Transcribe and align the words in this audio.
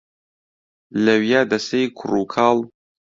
لەویا 1.03 1.41
دەسەی 1.51 1.85
کوڕ 1.97 2.11
و 2.19 2.25
کاڵ 2.33 2.57